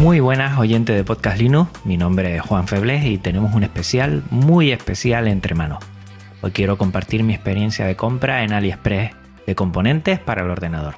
[0.00, 4.22] Muy buenas oyentes de Podcast Linux, mi nombre es Juan Febles y tenemos un especial,
[4.30, 5.84] muy especial entre manos.
[6.40, 9.10] Hoy quiero compartir mi experiencia de compra en AliExpress
[9.46, 10.94] de componentes para el ordenador.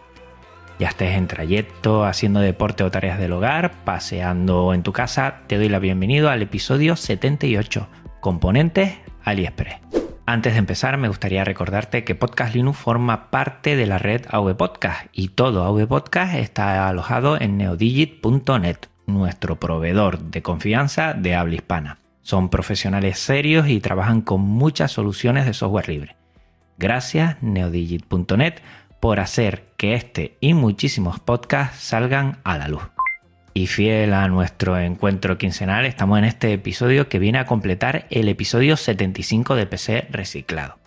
[0.78, 5.56] Ya estés en trayecto, haciendo deporte o tareas del hogar, paseando en tu casa, te
[5.56, 7.89] doy la bienvenida al episodio 78,
[8.20, 9.81] Componentes AliExpress.
[10.27, 14.56] Antes de empezar, me gustaría recordarte que Podcast Linux forma parte de la red AV
[14.56, 21.56] Podcast y todo AV Podcast está alojado en neodigit.net, nuestro proveedor de confianza de habla
[21.56, 21.98] hispana.
[22.22, 26.17] Son profesionales serios y trabajan con muchas soluciones de software libre.
[26.78, 28.55] Gracias neodigit.net
[29.00, 32.83] por hacer que este y muchísimos podcasts salgan a la luz.
[33.55, 38.28] Y fiel a nuestro encuentro quincenal, estamos en este episodio que viene a completar el
[38.28, 40.78] episodio 75 de PC Reciclado.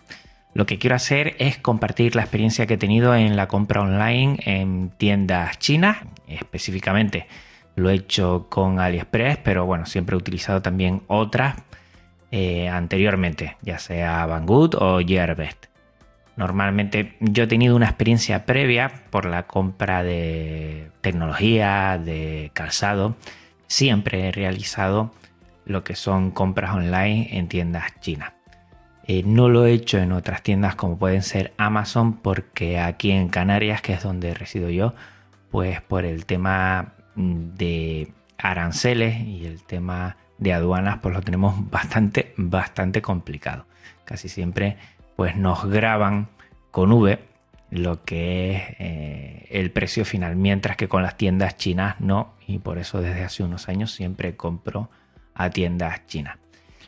[0.54, 4.38] Lo que quiero hacer es compartir la experiencia que he tenido en la compra online
[4.46, 7.26] en tiendas chinas, específicamente
[7.76, 11.56] lo he hecho con AliExpress, pero bueno, siempre he utilizado también otras
[12.32, 15.66] eh, anteriormente, ya sea Banggood o Gearbest.
[16.36, 23.16] Normalmente yo he tenido una experiencia previa por la compra de tecnología, de calzado.
[23.68, 25.12] Siempre he realizado
[25.64, 28.32] lo que son compras online en tiendas chinas.
[29.06, 33.28] Eh, no lo he hecho en otras tiendas como pueden ser Amazon porque aquí en
[33.28, 34.94] Canarias, que es donde resido yo,
[35.50, 42.34] pues por el tema de aranceles y el tema de aduanas, pues lo tenemos bastante,
[42.36, 43.66] bastante complicado.
[44.04, 44.76] Casi siempre
[45.16, 46.28] pues nos graban
[46.70, 47.18] con V
[47.70, 52.58] lo que es eh, el precio final, mientras que con las tiendas chinas no, y
[52.58, 54.90] por eso desde hace unos años siempre compro
[55.34, 56.38] a tiendas chinas.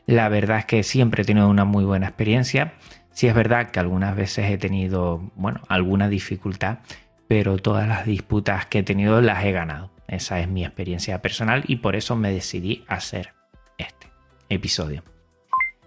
[0.07, 2.75] La verdad es que siempre he tenido una muy buena experiencia.
[3.11, 6.79] Sí es verdad que algunas veces he tenido, bueno, alguna dificultad,
[7.27, 9.91] pero todas las disputas que he tenido las he ganado.
[10.09, 13.35] Esa es mi experiencia personal y por eso me decidí hacer
[13.77, 14.09] este
[14.49, 15.05] episodio.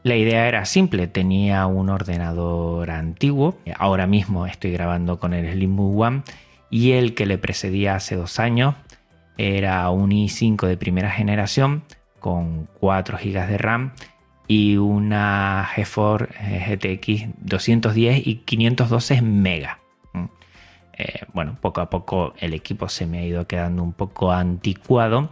[0.04, 6.00] La idea era simple, tenía un ordenador antiguo, ahora mismo estoy grabando con el Slimbook
[6.00, 6.24] One
[6.70, 8.76] y el que le precedía hace dos años
[9.38, 11.84] era un i5 de primera generación
[12.20, 13.94] con 4 GB de RAM
[14.48, 19.81] y una GeForce GTX 210 y 512 MB.
[21.02, 25.32] Eh, bueno, poco a poco el equipo se me ha ido quedando un poco anticuado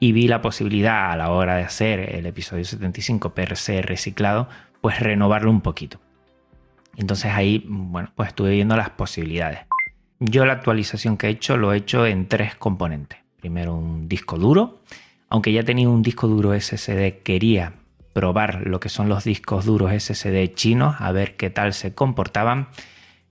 [0.00, 4.48] y vi la posibilidad a la hora de hacer el episodio 75 PRC reciclado,
[4.80, 6.00] pues renovarlo un poquito.
[6.96, 9.60] Entonces ahí, bueno, pues estuve viendo las posibilidades.
[10.20, 13.18] Yo la actualización que he hecho lo he hecho en tres componentes.
[13.40, 14.80] Primero un disco duro,
[15.28, 17.74] aunque ya tenía un disco duro SSD, quería
[18.14, 22.68] probar lo que son los discos duros SSD chinos, a ver qué tal se comportaban.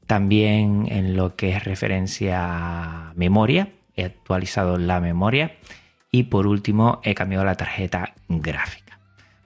[0.08, 5.53] También en lo que es referencia a memoria, he actualizado la memoria
[6.16, 9.00] y por último, he cambiado la tarjeta gráfica.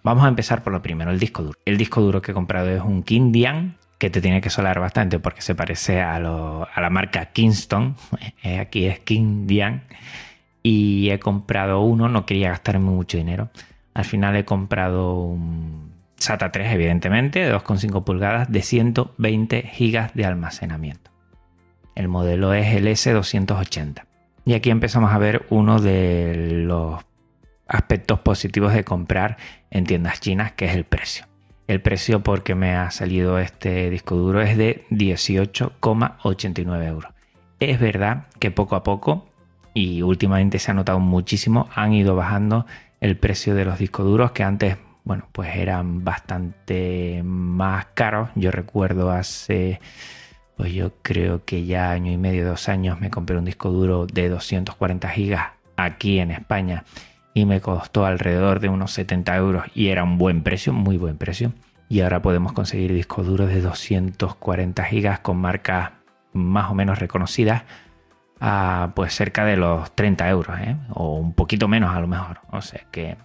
[0.03, 1.57] Vamos a empezar por lo primero, el disco duro.
[1.63, 5.17] El disco duro que he comprado es un Kindian, que te tiene que solar bastante
[5.17, 7.95] porque se parece a, la marca Kingston.
[8.43, 9.83] Eh, aquí es Kindian.
[10.61, 13.49] Y he comprado uno, no quería gastarme mucho dinero.
[13.93, 15.86] Al final he comprado un
[16.17, 21.11] SATA 3, evidentemente, de 2,5 pulgadas, de 120 GB de almacenamiento.
[21.95, 24.05] El modelo es el S280.
[24.45, 27.03] Y aquí empezamos a ver uno de los
[27.67, 29.37] aspectos positivos de comprar
[29.71, 31.25] en tiendas chinas, que es el precio.
[31.67, 37.11] El precio porque me ha salido este disco duro es de 18,89 euros.
[37.59, 39.27] Es verdad que poco a poco,
[39.73, 42.65] y últimamente se ha notado muchísimo, han ido bajando
[43.01, 44.77] el precio de los discos duros que antes,
[45.07, 48.29] bueno, pues eran bastante más caros.
[48.35, 49.79] Yo recuerdo hace
[50.57, 54.07] pues yo creo que ya año y medio, dos años, me compré un disco duro
[54.07, 56.83] de 240 gigas aquí en España
[57.35, 61.17] y me costó alrededor de unos 70 euros y era un buen precio, muy buen
[61.17, 61.53] precio.
[61.89, 65.91] Y ahora podemos conseguir discos duros de 240 gigas con marcas
[66.33, 67.63] más o menos reconocidas
[68.39, 70.75] a pues cerca de los 30 euros, ¿eh?
[70.89, 72.39] o un poquito menos a lo mejor.
[72.51, 73.15] O sea que,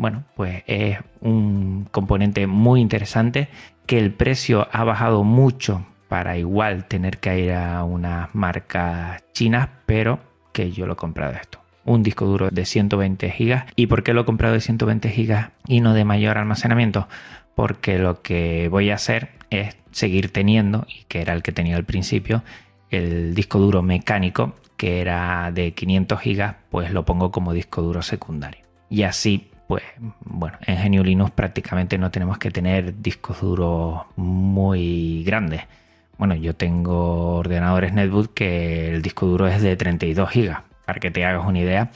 [0.00, 3.48] bueno, pues es un componente muy interesante
[3.84, 9.68] que el precio ha bajado mucho para igual tener que ir a unas marcas chinas,
[9.84, 10.18] pero
[10.52, 11.60] que yo lo he comprado esto.
[11.84, 13.64] Un disco duro de 120 GB.
[13.76, 17.06] ¿Y por qué lo he comprado de 120 GB y no de mayor almacenamiento?
[17.54, 21.76] Porque lo que voy a hacer es seguir teniendo, y que era el que tenía
[21.76, 22.42] al principio,
[22.90, 28.00] el disco duro mecánico que era de 500 GB, pues lo pongo como disco duro
[28.00, 28.64] secundario.
[28.88, 29.84] Y así, pues
[30.18, 35.62] bueno, en GNU Linux prácticamente no tenemos que tener discos duros muy grandes.
[36.18, 41.12] Bueno, yo tengo ordenadores netbook que el disco duro es de 32 GB, para que
[41.12, 41.92] te hagas una idea.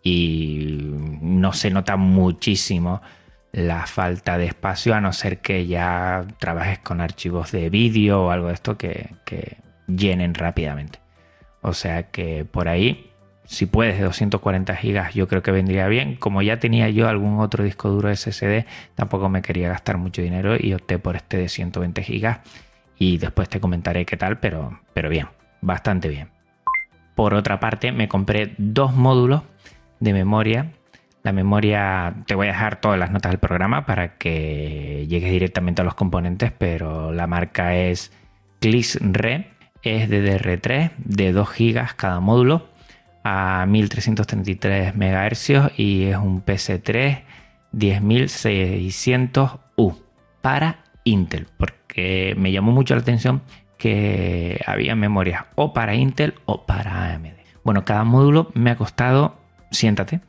[0.00, 3.02] Y no se nota muchísimo
[3.50, 8.30] la falta de espacio, a no ser que ya trabajes con archivos de vídeo o
[8.30, 9.56] algo de esto que
[9.88, 11.00] llenen rápidamente.
[11.62, 13.07] O sea que por ahí,
[13.48, 16.16] si puedes de 240 gigas, yo creo que vendría bien.
[16.16, 20.56] Como ya tenía yo algún otro disco duro SSD, tampoco me quería gastar mucho dinero
[20.60, 22.40] y opté por este de 120 gigas.
[22.98, 25.28] Y después te comentaré qué tal, pero, pero bien,
[25.62, 26.28] bastante bien.
[27.14, 29.44] Por otra parte, me compré dos módulos
[29.98, 30.72] de memoria.
[31.22, 35.80] La memoria, te voy a dejar todas las notas del programa para que llegues directamente
[35.80, 38.12] a los componentes, pero la marca es
[38.60, 39.52] ClisRe
[39.82, 42.77] es DDR3 de 2 GB cada módulo
[43.24, 47.24] a 1333 MHz y es un PC3
[47.74, 49.96] 10600U
[50.40, 53.42] para Intel, porque me llamó mucho la atención
[53.76, 57.38] que había memorias o para Intel o para AMD.
[57.64, 59.38] Bueno, cada módulo me ha costado,
[59.70, 60.20] siéntate,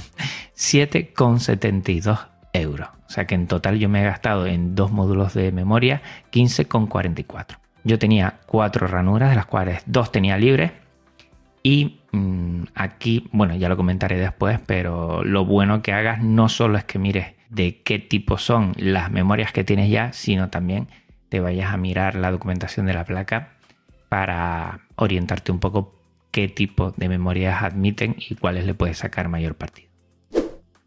[0.56, 2.88] 7,72 euros.
[3.06, 6.02] O sea que en total yo me he gastado en dos módulos de memoria
[6.32, 7.58] 15,44.
[7.84, 10.72] Yo tenía cuatro ranuras, de las cuales dos tenía libres.
[11.66, 16.78] Y mm, aquí, bueno, ya lo comentaré después, pero lo bueno que hagas no solo
[16.78, 20.86] es que mires de qué tipo son las memorias que tienes ya, sino también
[21.28, 23.54] te vayas a mirar la documentación de la placa
[24.08, 29.56] para orientarte un poco qué tipo de memorias admiten y cuáles le puedes sacar mayor
[29.56, 29.88] partido.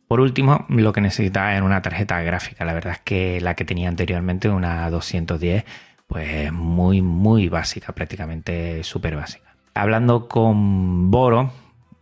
[0.08, 2.64] Por último, lo que necesitaba era una tarjeta gráfica.
[2.64, 5.66] La verdad es que la que tenía anteriormente, una 210,
[6.08, 9.49] pues muy, muy básica, prácticamente súper básica.
[9.80, 11.54] Hablando con Boro,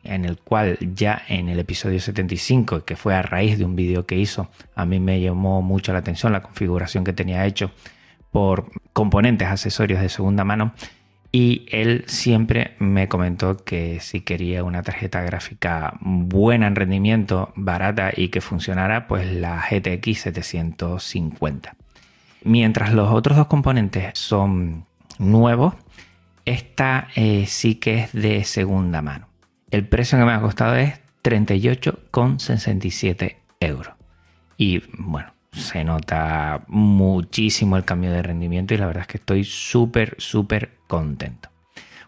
[0.03, 4.07] en el cual ya en el episodio 75, que fue a raíz de un vídeo
[4.07, 7.69] que hizo, a mí me llamó mucho la atención la configuración que tenía hecho
[8.31, 10.73] por componentes accesorios de segunda mano
[11.31, 18.11] y él siempre me comentó que si quería una tarjeta gráfica buena en rendimiento, barata
[18.15, 21.75] y que funcionara, pues la GTX 750.
[22.43, 24.85] Mientras los otros dos componentes son
[25.19, 25.75] nuevos,
[26.47, 29.27] esta eh, sí que es de segunda mano.
[29.69, 33.93] El precio que me ha costado es 38,67 euros.
[34.55, 39.43] Y bueno, se nota muchísimo el cambio de rendimiento y la verdad es que estoy
[39.43, 41.49] súper, súper contento.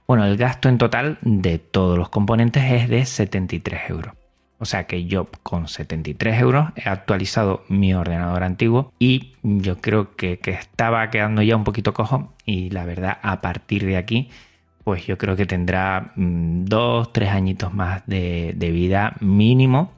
[0.07, 4.13] Bueno, el gasto en total de todos los componentes es de 73 euros.
[4.61, 10.17] O sea que yo con 73 euros he actualizado mi ordenador antiguo y yo creo
[10.17, 14.29] que, estaba quedando ya un poquito cojo y la verdad a partir de aquí
[14.83, 19.93] pues yo creo que tendrá mm, dos, tres añitos más de, vida mínimo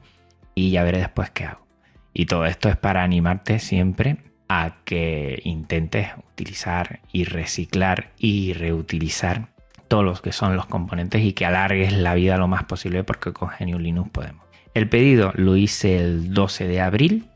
[0.54, 1.66] y ya veré después qué hago.
[2.14, 9.48] Y todo esto es para animarte siempre a que intentes utilizar y reciclar y reutilizar
[9.88, 13.32] todos los que son los componentes y que alargues la vida lo más posible porque
[13.32, 14.51] con GNU Linux podemos.
[14.74, 17.26] El pedido lo hice el 12 de abril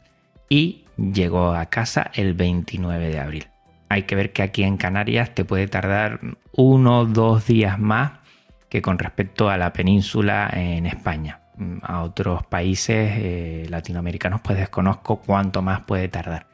[0.48, 3.46] y llegó a casa el 29 de abril.
[3.88, 6.20] Hay que ver que aquí en Canarias te puede tardar
[6.52, 8.12] uno o dos días más
[8.68, 11.40] que con respecto a la península en España.
[11.82, 16.46] A otros países eh, latinoamericanos pues desconozco cuánto más puede tardar.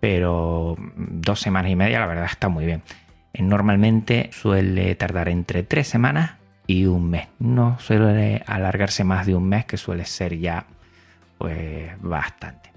[0.00, 2.82] Pero dos semanas y media la verdad está muy bien.
[3.38, 6.34] Normalmente suele tardar entre tres semanas
[6.66, 7.28] y un mes.
[7.38, 10.66] No suele alargarse más de un mes, que suele ser ya
[11.38, 12.72] pues bastante.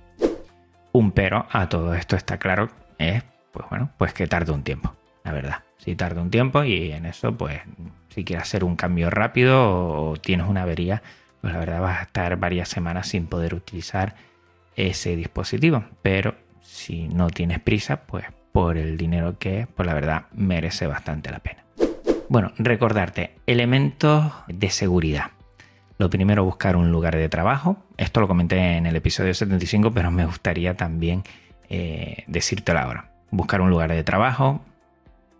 [0.91, 4.93] Un pero a todo esto está claro es pues bueno, pues que tarde un tiempo,
[5.23, 5.63] la verdad.
[5.77, 7.61] Si tarda un tiempo y en eso pues
[8.09, 11.01] si quieres hacer un cambio rápido o tienes una avería,
[11.41, 14.15] pues la verdad vas a estar varias semanas sin poder utilizar
[14.75, 15.83] ese dispositivo.
[16.01, 20.87] Pero si no tienes prisa, pues por el dinero que es, pues la verdad merece
[20.87, 21.63] bastante la pena.
[22.29, 25.31] Bueno, recordarte, elementos de seguridad.
[25.97, 27.83] Lo primero, buscar un lugar de trabajo.
[27.97, 31.23] Esto lo comenté en el episodio 75, pero me gustaría también
[31.69, 33.09] eh, decírtelo ahora.
[33.31, 34.63] Buscar un lugar de trabajo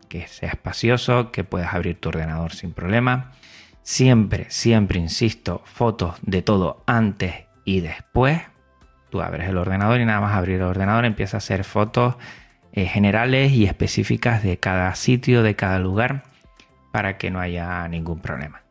[0.07, 3.33] que sea espacioso, que puedas abrir tu ordenador sin problema.
[3.83, 8.41] Siempre, siempre insisto, fotos de todo antes y después.
[9.11, 12.15] Tú abres el ordenador y nada más abrir el ordenador empieza a hacer fotos
[12.73, 16.23] eh, generales y específicas de cada sitio, de cada lugar,
[16.91, 18.61] para que no haya ningún problema.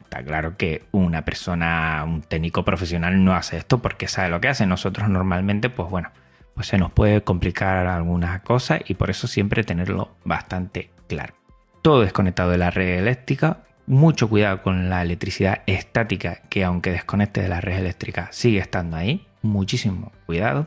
[0.00, 4.48] Está claro que una persona, un técnico profesional no hace esto porque sabe lo que
[4.48, 4.66] hace.
[4.66, 6.10] Nosotros normalmente, pues bueno,
[6.54, 11.34] pues se nos puede complicar algunas cosas y por eso siempre tenerlo bastante claro.
[11.82, 17.40] Todo desconectado de la red eléctrica, mucho cuidado con la electricidad estática que aunque desconecte
[17.40, 20.66] de la red eléctrica sigue estando ahí, muchísimo cuidado.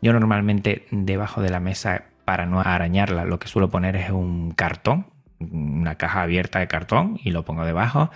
[0.00, 4.52] Yo normalmente debajo de la mesa para no arañarla lo que suelo poner es un
[4.52, 5.06] cartón,
[5.38, 8.10] una caja abierta de cartón y lo pongo debajo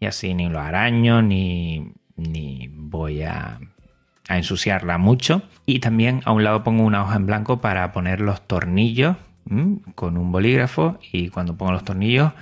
[0.00, 3.58] y así ni lo araño ni, ni voy a,
[4.28, 5.42] ensuciarla mucho.
[5.66, 9.16] Y también a un lado pongo una hoja en blanco para poner los tornillos
[9.94, 12.32] con un bolígrafo y cuando pongo los tornillos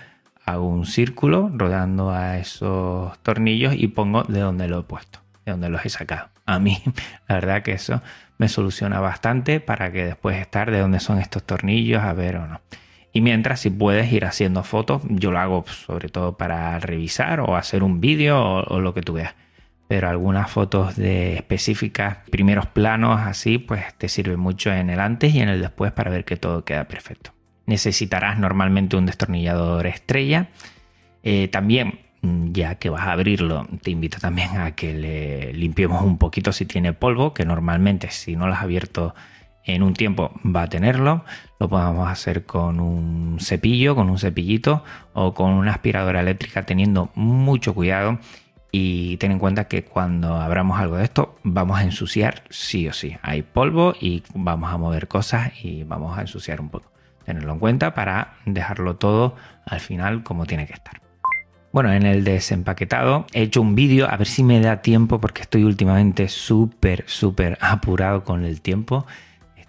[0.46, 5.52] hago un círculo rodando a esos tornillos y pongo de donde lo he puesto, de
[5.52, 6.28] donde los he sacado.
[6.46, 6.82] A mí,
[7.28, 8.00] la verdad que eso
[8.38, 12.46] me soluciona bastante para que después estar de dónde son estos tornillos, a ver o
[12.46, 12.60] no.
[13.16, 17.54] Y mientras, si puedes ir haciendo fotos, yo lo hago sobre todo para revisar o
[17.54, 19.37] hacer un vídeo o, lo que tú veas.
[19.87, 25.33] Pero algunas fotos de específicas, primeros planos así, pues te sirve mucho en el antes
[25.33, 27.30] y en el después para ver que todo queda perfecto.
[27.66, 30.49] Necesitarás normalmente un destornillador estrella.
[31.23, 36.18] Eh, también, ya que vas a abrirlo, te invito también a que le limpiemos un
[36.18, 39.14] poquito si tiene polvo, que normalmente si no lo has abierto
[39.64, 41.25] en un tiempo va a tenerlo.
[41.59, 47.11] Lo podemos hacer con un cepillo, con un cepillito o con una aspiradora eléctrica teniendo
[47.14, 48.18] mucho cuidado.
[48.71, 52.92] Y ten en cuenta que cuando abramos algo de esto vamos a ensuciar sí o
[52.92, 53.16] sí.
[53.23, 56.90] Hay polvo y vamos a mover cosas y vamos a ensuciar un poco.
[57.25, 61.00] Tenerlo en cuenta para dejarlo todo al final como tiene que estar.
[61.73, 65.42] Bueno, en el desempaquetado he hecho un vídeo, a ver si me da tiempo porque
[65.42, 69.06] estoy últimamente súper, súper apurado con el tiempo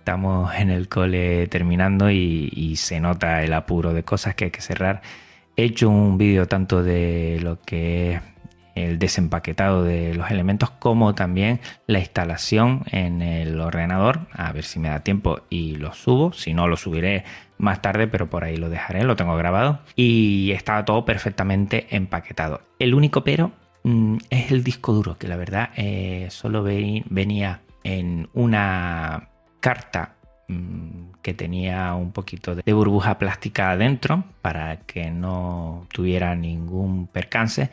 [0.06, 4.62] estamos en el cole terminando y, se nota el apuro de cosas que hay que
[4.62, 5.02] cerrar.
[5.56, 8.22] He hecho un vídeo tanto de lo que es
[8.76, 14.28] el desempaquetado de los elementos como también la instalación en el ordenador.
[14.32, 16.34] A ver si me da tiempo y lo subo.
[16.34, 17.24] Si no, lo subiré
[17.58, 19.80] más tarde, pero por ahí lo dejaré, lo tengo grabado.
[19.96, 22.62] Y estaba todo perfectamente empaquetado.
[22.78, 28.30] El único pero mm, es el disco duro, que la verdad eh, solo venía en
[28.34, 29.30] una
[29.65, 30.13] carta
[30.48, 37.72] mm, que tenía un poquito de burbuja plástica adentro para que no tuviera ningún percance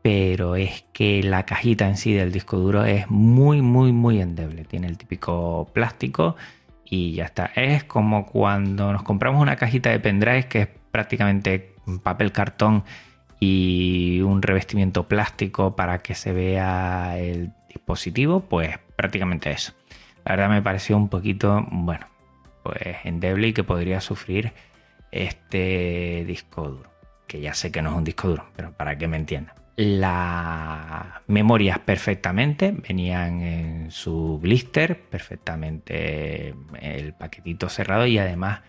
[0.00, 4.64] pero es que la cajita en sí del disco duro es muy muy muy endeble.
[4.64, 6.36] Tiene el típico plástico
[6.84, 7.50] y ya está.
[7.56, 12.84] Es como cuando nos compramos una cajita de pendrive que es prácticamente papel cartón
[13.40, 19.74] y un revestimiento plástico para que se vea el dispositivo pues prácticamente eso
[20.26, 22.06] la verdad me pareció un poquito, bueno,
[22.64, 24.52] pues endeble y que podría sufrir
[25.12, 26.90] este disco duro.
[27.28, 29.54] Que ya sé que no es un disco duro, pero para que me entiendan.
[29.76, 38.62] Las memorias perfectamente venían en su blister, perfectamente el paquetito cerrado y además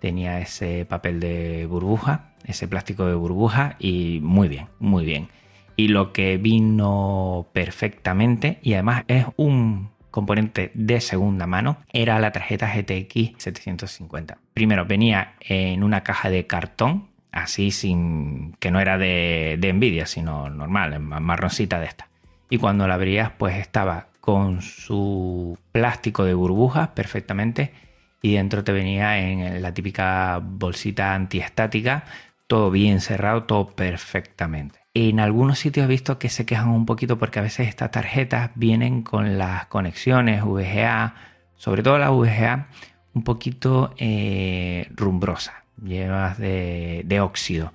[0.00, 5.28] tenía ese papel de burbuja, ese plástico de burbuja y muy bien, muy bien.
[5.76, 12.30] Y lo que vino perfectamente y además es un componente de segunda mano era la
[12.30, 14.38] tarjeta GTX 750.
[14.54, 20.48] Primero venía en una caja de cartón, así sin que no era de, Nvidia, sino
[20.48, 22.08] normal, marroncita de esta.
[22.48, 27.72] Y cuando la abrías, pues estaba con su plástico de burbujas perfectamente
[28.20, 32.04] y dentro te venía en la típica bolsita antiestática,
[32.46, 34.81] todo bien cerrado, todo perfectamente.
[34.94, 38.50] En algunos sitios he visto que se quejan un poquito porque a veces estas tarjetas
[38.54, 41.14] vienen con las conexiones VGA,
[41.56, 42.68] sobre todo la VGA,
[43.14, 47.72] un poquito eh, rumbrosa, llevas de, de óxido.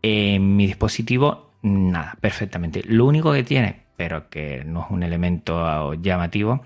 [0.00, 2.82] En mi dispositivo, nada, perfectamente.
[2.86, 6.62] Lo único que tiene, pero que no es un elemento llamativo,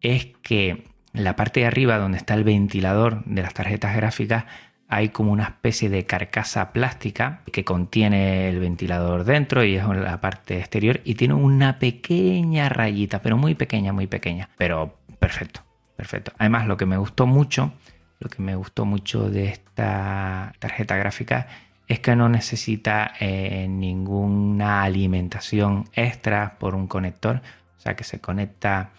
[0.00, 4.44] es que la parte de arriba donde está el ventilador de las tarjetas gráficas
[4.88, 10.20] hay como una especie de carcasa plástica que contiene el ventilador dentro y es la
[10.20, 15.62] parte exterior y tiene una pequeña rayita, pero muy pequeña, muy pequeña, pero perfecto,
[15.96, 16.32] perfecto.
[16.38, 17.72] Además, lo que me gustó mucho,
[18.20, 21.48] lo que me gustó mucho de esta tarjeta gráfica
[21.88, 27.42] es que no necesita eh, ninguna alimentación extra por un conector,
[27.76, 28.90] o sea que se conecta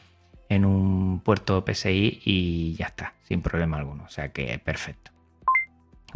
[0.50, 5.15] en un puerto PCI y ya está, sin problema alguno, o sea que perfecto.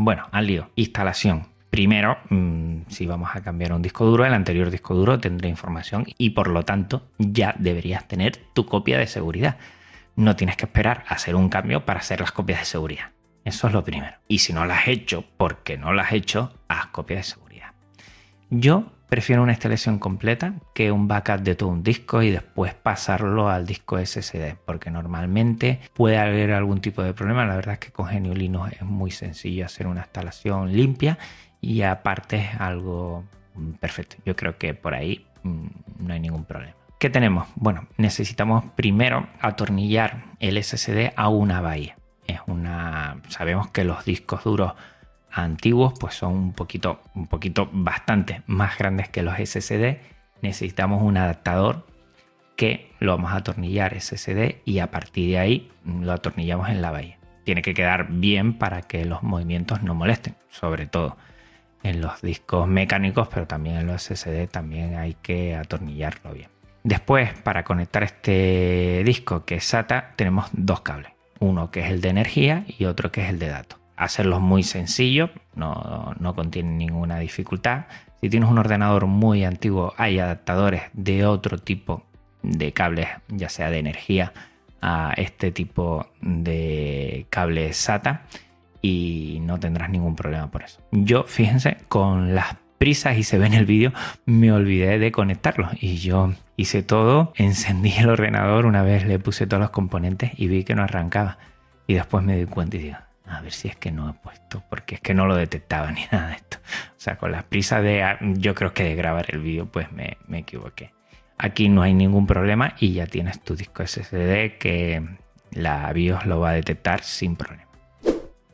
[0.01, 0.69] Bueno, al lío.
[0.77, 1.47] Instalación.
[1.69, 6.05] Primero, mm, si vamos a cambiar un disco duro, el anterior disco duro tendrá información
[6.17, 9.57] y por lo tanto ya deberías tener tu copia de seguridad.
[10.15, 13.11] No tienes que esperar a hacer un cambio para hacer las copias de seguridad.
[13.43, 14.15] Eso es lo primero.
[14.29, 17.73] Y si no lo has hecho porque no lo has hecho, haz copia de seguridad.
[18.49, 23.49] Yo prefiero una instalación completa que un backup de todo un disco y después pasarlo
[23.49, 27.45] al disco SSD, porque normalmente puede haber algún tipo de problema.
[27.45, 31.17] La verdad es que con Genio Linux es muy sencillo hacer una instalación limpia
[31.59, 33.25] y aparte es algo
[33.55, 34.17] mm, perfecto.
[34.25, 35.67] Yo creo que por ahí mm,
[35.99, 36.75] no hay ningún problema.
[36.99, 37.47] ¿Qué tenemos?
[37.55, 41.97] Bueno, necesitamos primero atornillar el SSD a una bahía.
[42.27, 43.21] Es una.
[43.29, 44.73] Sabemos que los discos duros
[45.31, 49.98] antiguos pues son un poquito, un poquito bastante más grandes que los SSD.
[50.41, 51.86] Necesitamos un adaptador
[52.55, 56.91] que lo vamos a atornillar SSD y a partir de ahí lo atornillamos en la
[56.91, 57.17] bahía.
[57.45, 61.17] Tiene que quedar bien para que los movimientos no molesten, sobre todo
[61.83, 66.50] en los discos mecánicos, pero también en los SSD también hay que atornillarlo bien.
[66.83, 71.12] Después, para conectar este disco que es SATA, tenemos dos cables.
[71.39, 74.63] Uno que es el de energía y otro que es el de datos hacerlos muy
[74.63, 77.85] sencillo, no, no contiene ninguna dificultad.
[78.21, 82.05] Si tienes un ordenador muy antiguo, hay adaptadores de otro tipo
[82.41, 84.33] de cables, ya sea de energía
[84.81, 88.23] a este tipo de cables SATA
[88.81, 90.81] y no tendrás ningún problema por eso.
[90.91, 93.91] Yo, fíjense, con las prisas y se ve en el vídeo,
[94.25, 99.45] me olvidé de conectarlos y yo hice todo, encendí el ordenador, una vez le puse
[99.45, 101.37] todos los componentes y vi que no arrancaba
[101.85, 102.97] y después me di cuenta y digo,
[103.29, 106.01] a ver si es que no he puesto, porque es que no lo detectaba ni
[106.12, 106.57] nada de esto.
[106.89, 108.03] O sea, con las prisas de,
[108.38, 110.93] yo creo que de grabar el vídeo, pues me, me equivoqué.
[111.38, 115.07] Aquí no hay ningún problema y ya tienes tu disco SSD que
[115.51, 117.69] la BIOS lo va a detectar sin problema.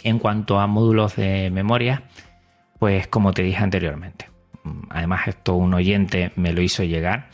[0.03, 2.03] En cuanto a módulos de memoria,
[2.77, 4.29] pues como te dije anteriormente,
[4.91, 7.29] además esto un oyente me lo hizo llegar,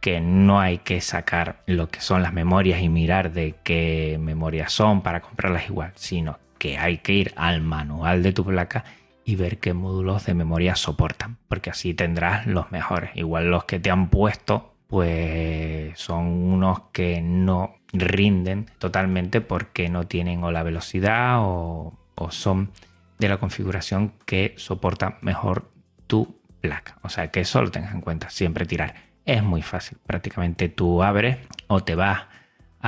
[0.00, 4.72] que no hay que sacar lo que son las memorias y mirar de qué memorias
[4.72, 8.84] son para comprarlas igual, sino que hay que ir al manual de tu placa
[9.24, 13.10] y ver qué módulos de memoria soportan, porque así tendrás los mejores.
[13.14, 20.06] Igual los que te han puesto, pues son unos que no rinden totalmente porque no
[20.06, 22.70] tienen o la velocidad o, o son
[23.18, 25.70] de la configuración que soporta mejor
[26.06, 26.98] tu placa.
[27.02, 28.94] O sea que eso lo tengas en cuenta, siempre tirar.
[29.24, 32.26] Es muy fácil, prácticamente tú abres o te vas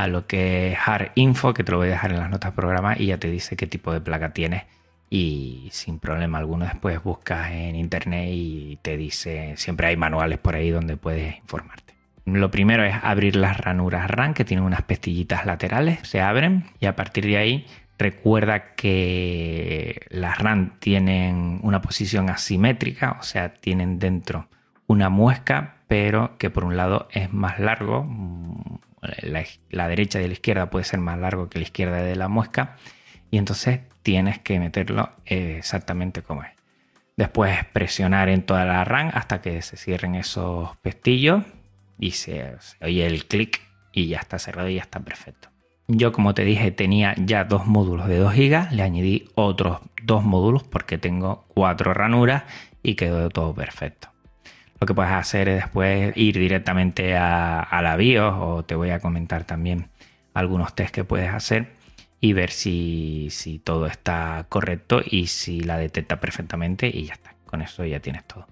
[0.03, 2.51] a lo que es Hard Info, que te lo voy a dejar en las notas
[2.51, 4.65] del programa y ya te dice qué tipo de placa tienes
[5.11, 10.55] y sin problema alguno después buscas en internet y te dice, siempre hay manuales por
[10.55, 11.95] ahí donde puedes informarte.
[12.27, 16.87] Lo primero es abrir las ranuras RAM que tienen unas pestillitas laterales, se abren y
[16.87, 17.67] a partir de ahí
[17.99, 24.49] recuerda que las RAM tienen una posición asimétrica, o sea, tienen dentro
[24.87, 28.07] una muesca, pero que por un lado es más largo,
[29.71, 32.77] la, derecha de la izquierda puede ser más largo que la izquierda de la muesca
[33.31, 36.51] y entonces tienes que meterlo exactamente como es.
[37.17, 41.43] Después presionar en toda la RAM hasta que se cierren esos pestillos
[41.99, 43.61] y se, oye el clic
[43.93, 45.49] y ya está cerrado y ya está perfecto.
[45.89, 50.23] Yo como te dije tenía ya dos módulos de 2 GB, le añadí otros dos
[50.23, 52.45] módulos porque tengo cuatro ranuras
[52.83, 54.09] y quedó todo perfecto.
[54.81, 59.01] Lo que puedes hacer es después ir directamente a, la BIOS o te voy a
[59.01, 59.89] comentar también
[60.35, 61.73] algunos test que puedes hacer
[62.21, 67.35] y ver si, si todo está correcto y si la detecta perfectamente y ya está.
[67.47, 68.47] Con eso ya tienes todo.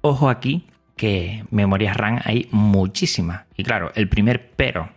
[0.00, 3.44] Ojo aquí que memorias RAM hay muchísimas.
[3.56, 4.90] Y claro, el primer pero,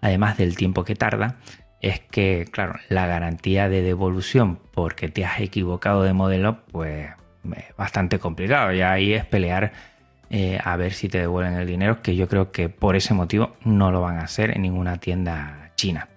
[0.00, 1.36] además del tiempo que tarda,
[1.80, 7.10] es que, claro, la garantía de devolución porque te has equivocado de modelo, pues
[7.56, 8.72] es bastante complicado.
[8.72, 9.72] Y ahí es pelear
[10.30, 13.56] eh, a ver si te devuelven el dinero, que yo creo que por ese motivo
[13.64, 16.08] no lo van a hacer en ninguna tienda china.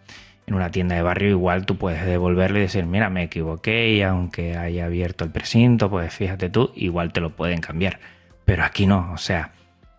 [0.48, 4.02] En una tienda de barrio igual tú puedes devolverle y decir, mira, me equivoqué y
[4.02, 8.00] aunque haya abierto el precinto, pues fíjate tú, igual te lo pueden cambiar.
[8.46, 9.52] Pero aquí no, o sea,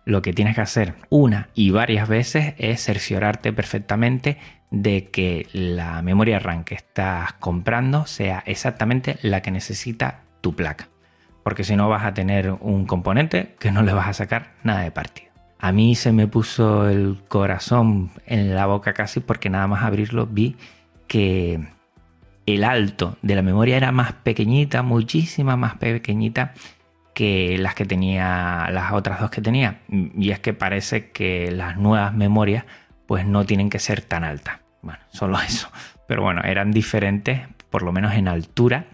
[0.03, 4.37] lo que tienes que hacer una y varias veces es cerciorarte perfectamente
[4.71, 10.90] de que la memoria RAM que estás comprando sea exactamente la que necesita tu placa
[11.43, 14.81] porque si no vas a tener un componente que no le vas a sacar nada
[14.81, 15.31] de partido.
[15.59, 20.25] A mí se me puso el corazón en la boca casi porque nada más abrirlo
[20.25, 20.55] vi
[21.07, 21.59] que
[22.45, 26.53] el alto de la memoria era más pequeñita, muchísima más pequeñita
[27.13, 29.81] que las que tenía las otras dos que tenía.
[29.89, 32.65] Y es que parece que las nuevas memorias
[33.05, 34.59] pues no tienen que ser tan altas.
[34.81, 35.69] Bueno, solo eso.
[36.07, 38.85] Pero bueno, eran diferentes, por lo menos en altura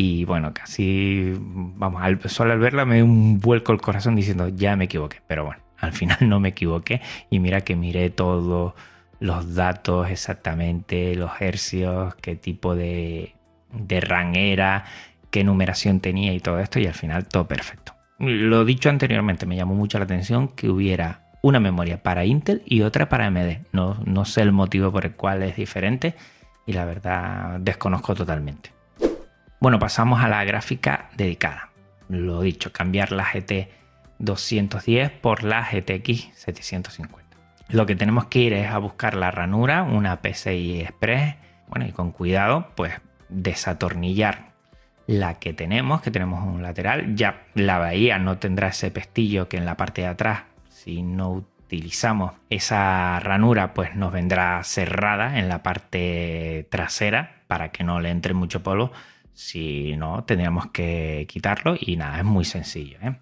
[0.00, 4.48] Y bueno, casi, vamos, al, solo al verla me dio un vuelco el corazón diciendo,
[4.48, 5.20] ya me equivoqué.
[5.26, 7.02] Pero bueno, al final no me equivoqué.
[7.30, 8.74] Y mira que miré todos
[9.18, 13.34] los datos exactamente, los hercios, qué tipo de,
[13.72, 14.84] de RAM era,
[15.32, 16.78] qué numeración tenía y todo esto.
[16.78, 17.92] Y al final todo perfecto.
[18.20, 22.82] Lo dicho anteriormente, me llamó mucho la atención que hubiera una memoria para Intel y
[22.82, 23.66] otra para AMD.
[23.72, 26.14] No, no sé el motivo por el cual es diferente
[26.66, 28.77] y la verdad desconozco totalmente.
[29.60, 31.70] Bueno, pasamos a la gráfica dedicada.
[32.08, 33.68] Lo dicho, cambiar la GT
[34.20, 37.36] 210 por la GTX 750.
[37.68, 41.34] Lo que tenemos que ir es a buscar la ranura, una PCI Express,
[41.66, 42.94] bueno, y con cuidado, pues
[43.28, 44.52] desatornillar
[45.08, 47.16] la que tenemos, que tenemos un lateral.
[47.16, 51.30] Ya la bahía no tendrá ese pestillo que en la parte de atrás, si no
[51.30, 58.10] utilizamos esa ranura, pues nos vendrá cerrada en la parte trasera para que no le
[58.10, 58.92] entre mucho polvo
[59.38, 62.98] si no, tendríamos que quitarlo y nada, es muy sencillo.
[63.00, 63.18] ¿eh?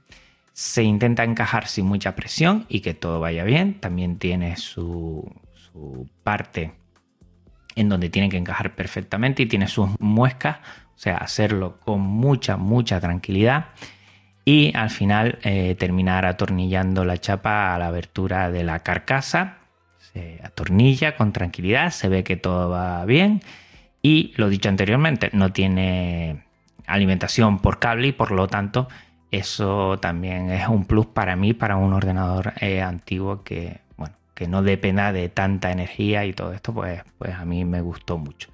[0.55, 3.74] Se intenta encajar sin mucha presión y que todo vaya bien.
[3.81, 5.31] También tiene su,
[6.22, 6.72] parte
[7.74, 10.57] en donde tiene que encajar perfectamente y tiene sus muescas,
[10.96, 13.66] o sea, hacerlo con mucha, mucha tranquilidad
[14.42, 19.59] y al final eh, terminar atornillando la chapa a la abertura de la carcasa.
[19.98, 23.42] Se atornilla con tranquilidad, se ve que todo va bien
[24.06, 26.44] y lo dicho anteriormente, no tiene
[26.86, 28.86] alimentación por cable y por lo tanto
[29.32, 34.46] eso también es un plus para mí, para un ordenador eh, antiguo que, bueno, que
[34.46, 38.48] no dependa de tanta energía y todo esto, pues, pues a mí me gustó mucho.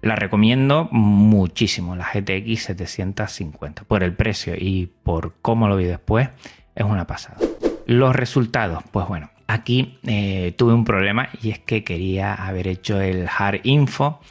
[0.00, 3.84] La recomiendo muchísimo, la GTX 750.
[3.84, 6.30] Por el precio y por cómo lo vi después,
[6.74, 7.36] es una pasada.
[7.84, 13.02] Los resultados, pues bueno, aquí eh, tuve un problema y es que quería haber hecho
[13.02, 14.22] el hard info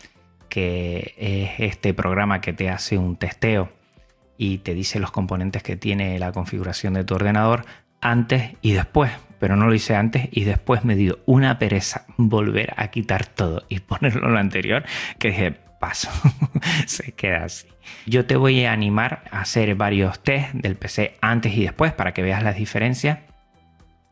[0.53, 3.71] que es este programa que te hace un testeo
[4.37, 7.65] y te dice los componentes que tiene la configuración de tu ordenador
[8.01, 12.75] antes y después, pero no lo hice antes y después me dio una pereza volver
[12.77, 14.83] a quitar todo y ponerlo en lo anterior
[15.17, 16.11] que dije, paso,
[16.85, 17.65] se queda así.
[18.05, 22.13] Yo te voy a animar a hacer varios test del PC antes y después para
[22.13, 23.17] que veas las diferencias.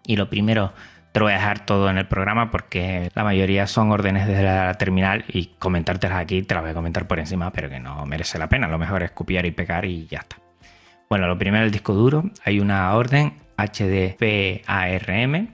[0.07, 0.73] Y lo primero
[1.11, 5.47] te dejar todo en el programa porque la mayoría son órdenes desde la terminal y
[5.59, 8.67] comentártelas aquí te las voy a comentar por encima, pero que no merece la pena.
[8.67, 10.37] Lo mejor es copiar y pegar y ya está.
[11.09, 12.23] Bueno, lo primero el disco duro.
[12.45, 15.49] Hay una orden HDPARM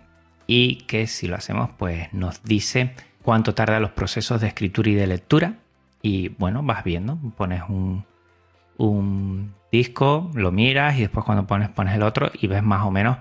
[0.45, 2.93] y que si lo hacemos pues nos dice
[3.23, 5.53] cuánto tarda los procesos de escritura y de lectura.
[6.03, 8.05] Y bueno, vas viendo, pones un,
[8.77, 12.91] un disco, lo miras y después cuando pones pones el otro y ves más o
[12.91, 13.17] menos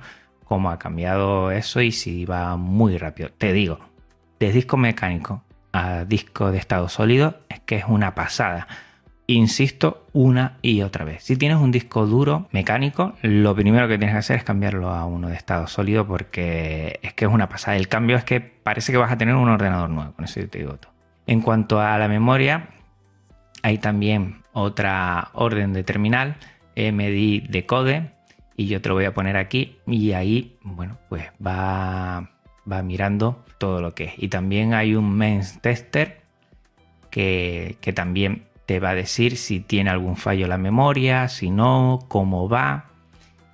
[0.46, 3.30] cómo ha cambiado eso y si va muy rápido.
[3.36, 3.80] Te digo,
[4.38, 8.66] de disco mecánico a disco de estado sólido es que es una pasada.
[9.26, 11.24] Insisto una y otra vez.
[11.24, 15.04] Si tienes un disco duro mecánico, lo primero que tienes que hacer es cambiarlo a
[15.04, 17.76] uno de estado sólido porque es que es una pasada.
[17.76, 20.12] El cambio es que parece que vas a tener un ordenador nuevo.
[20.12, 20.92] Con eso te digo todo.
[21.26, 22.68] En cuanto a la memoria,
[23.62, 26.36] hay también otra orden de terminal,
[26.76, 28.12] MD Decode,
[28.56, 32.30] y yo te lo voy a poner aquí y ahí, bueno, pues va,
[32.70, 34.12] va mirando todo lo que es.
[34.16, 36.22] Y también hay un mens tester
[37.10, 42.00] que, que también te va a decir si tiene algún fallo la memoria, si no,
[42.08, 42.86] cómo va.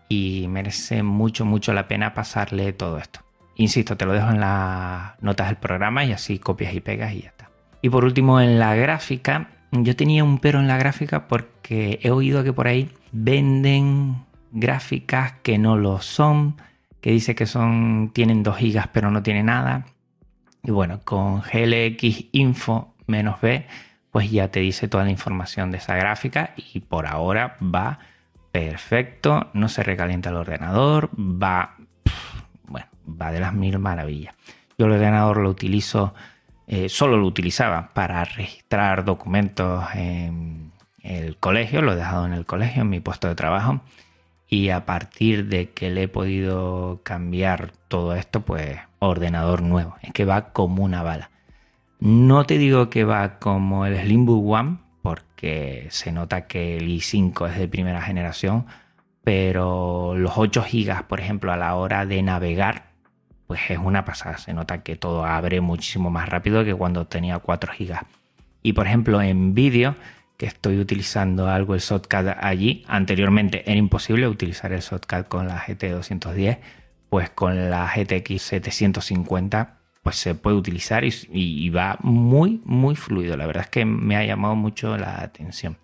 [0.09, 3.21] Y merece mucho, mucho la pena pasarle todo esto.
[3.57, 7.23] Insisto, te lo dejo en las notas del programa y así copias y pegas y
[7.23, 7.51] ya está.
[7.83, 12.11] Y por último, en la gráfica, yo tenía un pero en la gráfica porque he
[12.11, 14.17] oído que por ahí venden
[14.53, 16.57] gráficas que no lo son,
[17.01, 19.87] que dice que son tienen 2 gigas pero no tiene nada.
[20.63, 23.67] Y bueno, con GLX Info B,
[24.11, 27.99] pues ya te dice toda la información de esa gráfica y por ahora va
[28.53, 31.77] perfecto, no se recalienta el ordenador, va,
[32.69, 34.35] bueno, va de las mil maravillas.
[34.79, 36.15] Yo el ordenador lo utilizo,
[36.67, 42.47] eh, solo lo utilizaba para registrar documentos en el colegio, lo he dejado en el
[42.47, 43.81] colegio, en mi puesto de trabajo
[44.53, 49.97] y a partir de que le he podido cambiar todo esto, pues ordenador nuevo.
[50.03, 51.31] Es que va como una bala.
[52.01, 57.49] No te digo que va como el Slimbook One, porque se nota que el i5
[57.49, 58.67] es de primera generación,
[59.25, 62.91] pero los 8 GB, por ejemplo, a la hora de navegar,
[63.47, 64.37] pues es una pasada.
[64.37, 68.01] Se nota que todo abre muchísimo más rápido que cuando tenía 4 GB.
[68.63, 69.95] Y por ejemplo, en vídeo
[70.47, 72.85] estoy utilizando algo el shotcut allí.
[72.89, 76.59] Anteriormente era imposible utilizar el shotcut con la GT210,
[77.09, 83.37] pues con la GTX 750 pues se puede utilizar y, va muy muy fluido.
[83.37, 85.79] La verdad es que me ha llamado mucho la atención.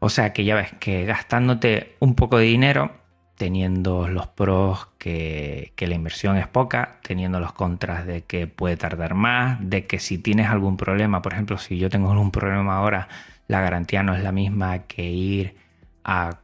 [0.00, 2.92] O sea que ya ves que gastándote un poco de dinero,
[3.36, 8.76] teniendo los pros que, que, la inversión es poca, teniendo los contras de que puede
[8.76, 12.76] tardar más, de que si tienes algún problema, por ejemplo, si yo tengo algún problema
[12.76, 13.08] ahora,
[13.48, 15.56] la garantía no es la misma que ir
[16.04, 16.38] a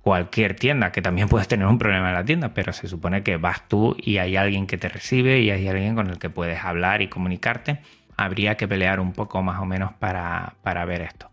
[0.00, 3.36] cualquier tienda, que también puedes tener un problema en la tienda, pero se supone que
[3.36, 6.64] vas tú y hay alguien que te recibe y hay alguien con el que puedes
[6.64, 7.80] hablar y comunicarte.
[8.16, 11.30] Habría que pelear un poco más o menos para, para ver esto.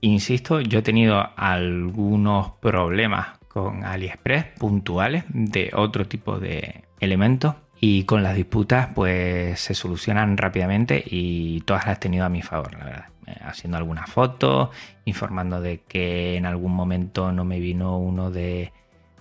[0.00, 8.04] Insisto, yo he tenido algunos problemas con AliExpress puntuales de otro tipo de elementos y
[8.04, 12.74] con las disputas pues se solucionan rápidamente y todas las he tenido a mi favor,
[12.74, 13.15] la verdad.
[13.26, 14.70] Eh, haciendo alguna foto,
[15.04, 18.72] informando de que en algún momento no me vino uno de,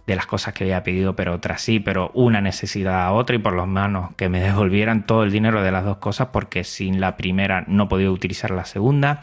[0.06, 3.40] de las cosas que había pedido, pero otra sí, pero una necesidad a otra y
[3.40, 7.02] por lo menos que me devolvieran todo el dinero de las dos cosas porque sin
[7.02, 9.22] la primera no podía utilizar la segunda.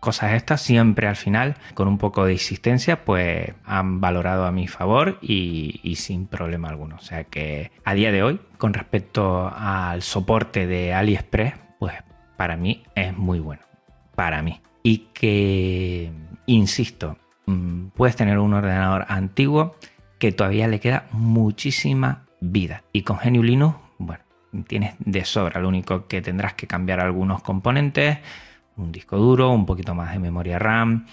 [0.00, 4.66] Cosas estas siempre al final, con un poco de insistencia, pues han valorado a mi
[4.66, 6.96] favor y, y sin problema alguno.
[6.96, 11.94] O sea que a día de hoy, con respecto al soporte de AliExpress, pues
[12.36, 13.71] para mí es muy bueno
[14.14, 14.60] para mí.
[14.82, 16.12] Y que,
[16.46, 19.76] insisto, mm, puedes tener un ordenador antiguo
[20.18, 22.82] que todavía le queda muchísima vida.
[22.92, 24.22] Y con GNU Linux, bueno,
[24.66, 25.60] tienes de sobra.
[25.60, 28.18] Lo único que tendrás que cambiar algunos componentes,
[28.76, 31.06] un disco duro, un poquito más de memoria RAM,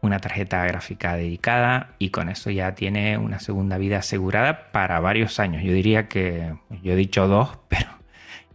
[0.00, 5.40] una tarjeta gráfica dedicada y con eso ya tiene una segunda vida asegurada para varios
[5.40, 5.62] años.
[5.62, 7.88] Yo diría que, yo he dicho dos, pero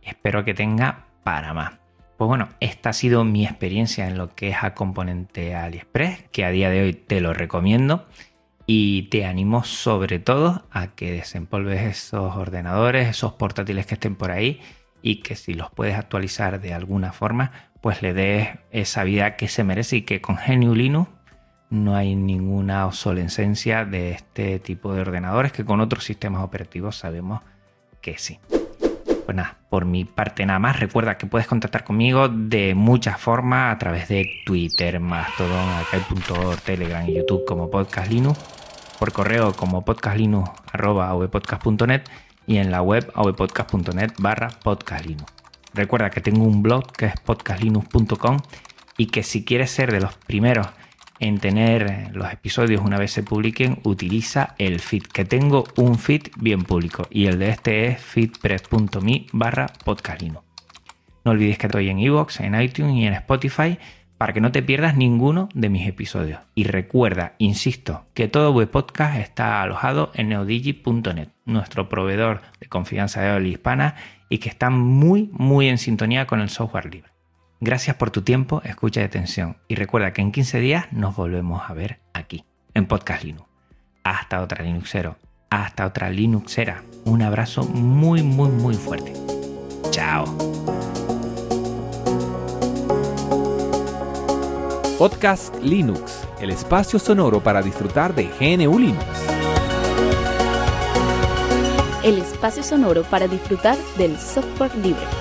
[0.02, 1.81] espero que tenga para más.
[2.22, 6.46] Pues bueno, esta ha sido mi experiencia en lo que es a componente AliExpress, que
[6.46, 8.06] a día de hoy te lo recomiendo
[8.68, 14.30] y te animo sobre todo a que desempolves esos ordenadores, esos portátiles que estén por
[14.30, 14.62] ahí
[15.02, 19.48] y que si los puedes actualizar de alguna forma, pues le des esa vida que
[19.48, 21.10] se merece y que con GNU Linux
[21.72, 27.42] no hay ninguna obsolescencia de este tipo de ordenadores que con otros sistemas operativos sabemos
[28.00, 28.38] que sí.
[29.26, 30.80] Pues nada, por mi parte nada más.
[30.80, 37.08] Recuerda que puedes contactar conmigo de muchas formas a través de Twitter, Mastodon, Arcade.org, Telegram
[37.08, 38.40] y YouTube como Podcast Linux,
[39.00, 42.02] por correo como podcastlinux.net
[42.48, 45.32] y en la web avpodcast.net barra podcastlinux.
[45.74, 48.40] Recuerda que tengo un blog que es podcastlinux.com
[48.98, 50.68] y que si quieres ser de los primeros
[51.22, 56.24] en tener los episodios una vez se publiquen, utiliza el feed, que tengo un feed
[56.36, 60.44] bien público y el de este es feedpress.me barra podcastlino.
[61.24, 63.78] No olvides que estoy en iVoox, en iTunes y en Spotify
[64.18, 66.40] para que no te pierdas ninguno de mis episodios.
[66.56, 73.22] Y recuerda, insisto, que todo web podcast está alojado en neodigi.net, nuestro proveedor de confianza
[73.22, 73.96] de habla hispana
[74.28, 77.11] y que está muy, muy en sintonía con el software libre.
[77.64, 81.62] Gracias por tu tiempo, escucha de atención y recuerda que en 15 días nos volvemos
[81.70, 82.44] a ver aquí,
[82.74, 83.48] en Podcast Linux.
[84.04, 85.18] Hasta otra Linuxero,
[85.52, 86.84] hasta otra Linuxera.
[87.06, 89.14] Un abrazo muy, muy, muy fuerte.
[89.92, 90.26] Chao.
[94.98, 99.06] Podcast Linux, el espacio sonoro para disfrutar de GNU Linux.
[102.04, 105.21] El espacio sonoro para disfrutar del software libre